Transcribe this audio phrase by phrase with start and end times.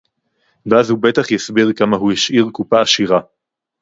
[0.65, 3.19] ואז הוא בטח יסביר כמה הוא השאיר קופה עשירה